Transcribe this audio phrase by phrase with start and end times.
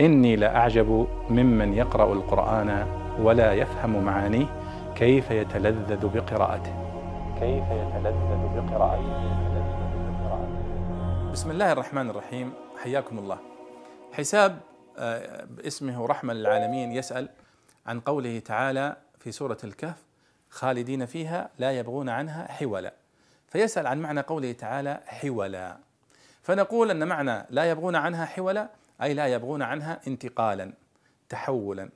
[0.00, 2.86] إني لأعجب ممن يقرأ القرآن
[3.20, 4.46] ولا يفهم معانيه
[4.96, 6.74] كيف يتلذذ بقراءته.
[7.40, 9.38] كيف يتلذذ بقراءته.
[11.32, 12.52] بسم الله الرحمن الرحيم.
[12.82, 13.38] حياكم الله.
[14.12, 14.58] حساب
[14.98, 17.28] آه، اسمه رحمة للعالمين يسأل
[17.86, 20.04] عن قوله تعالى في سورة الكهف
[20.50, 22.92] خالدين فيها لا يبغون عنها حولا.
[23.48, 25.76] فيسأل عن معنى قوله تعالى حولا.
[26.42, 28.68] فنقول أن معنى لا يبغون عنها حولا
[29.02, 30.72] أي لا يبغون عنها انتقالا
[31.28, 31.90] تحولا.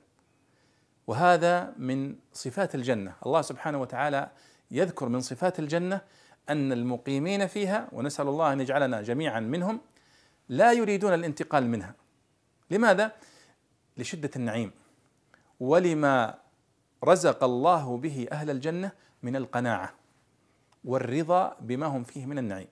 [1.07, 3.13] وهذا من صفات الجنة.
[3.25, 4.29] الله سبحانه وتعالى
[4.71, 6.01] يذكر من صفات الجنة
[6.49, 9.81] أن المقيمين فيها ونسأل الله أن يجعلنا جميعا منهم
[10.49, 11.95] لا يريدون الانتقال منها.
[12.71, 13.11] لماذا؟
[13.97, 14.71] لشدة النعيم.
[15.59, 16.39] ولما
[17.03, 18.91] رزق الله به أهل الجنة
[19.23, 19.93] من القناعة
[20.85, 22.67] والرضا بما هم فيه من النعيم.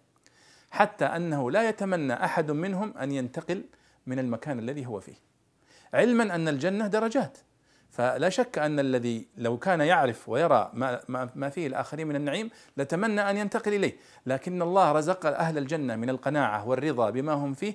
[0.71, 3.63] حتى أنه لا يتمنى أحد منهم أن ينتقل
[4.07, 5.15] من المكان الذي هو فيه
[5.93, 7.37] علما أن الجنة درجات
[7.91, 13.29] فلا شك أن الذي لو كان يعرف ويرى ما, ما فيه الآخرين من النعيم لتمنى
[13.29, 17.73] أن ينتقل إليه، لكن الله رزق أهل الجنة من القناعة والرضا بما هم فيه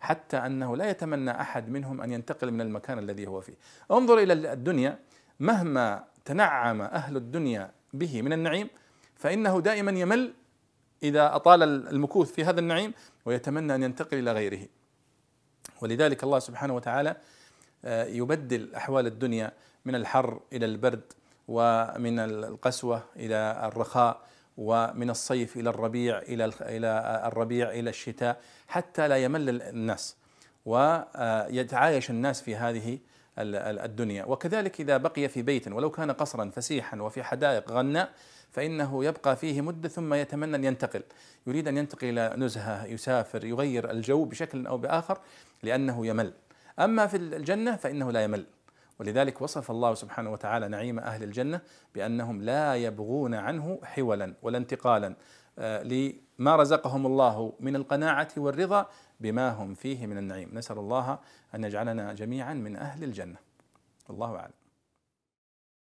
[0.00, 3.54] حتى أنه لا يتمنى أحد منهم أن ينتقل من المكان الذي هو فيه.
[3.90, 4.98] انظر إلى الدنيا
[5.40, 8.68] مهما تنعم أهل الدنيا به من النعيم
[9.16, 10.34] فإنه دائما يمل
[11.02, 14.66] إذا أطال المكوث في هذا النعيم ويتمنى أن ينتقل إلى غيره.
[15.80, 17.16] ولذلك الله سبحانه وتعالى
[17.84, 19.52] آه، يبدل أحوال الدنيا
[19.84, 21.12] من الحر إلى البرد
[21.48, 24.20] ومن القسوة إلى الرخاء
[24.58, 30.16] ومن الصيف إلى الربيع إلى إلى الربيع إلى الشتاء حتى لا يمل الناس.
[30.66, 32.98] ويتعايش الناس في هذه
[33.42, 34.24] الدنيا.
[34.24, 38.10] وكذلك إذا بقي في بيت ولو كان قصرا فسيحا وفي حدائق غناء
[38.50, 41.02] فإنه يبقى فيه مدة ثم يتمنى أن ينتقل.
[41.46, 45.18] يريد أن ينتقل إلى نزهة يسافر يغير الجو بشكل أو بآخر
[45.62, 46.32] لأنه يمل.
[46.78, 48.44] أما في الجنة فإنه لا يمل.
[48.98, 51.60] ولذلك وصف الله سبحانه وتعالى نعيم أهل الجنة
[51.94, 55.16] بأنهم لا يبغون عنه حولا ولا انتقالا
[55.58, 58.86] آه، لما رزقهم الله من القناعة والرضا
[59.20, 60.50] بما هم فيه من النعيم.
[60.52, 61.18] نسأل الله
[61.54, 63.36] أن يجعلنا جميعا من أهل الجنة.
[64.10, 64.52] الله أعلم.